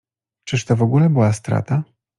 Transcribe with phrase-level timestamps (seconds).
[0.47, 1.83] Czyż to w ogóle była strata?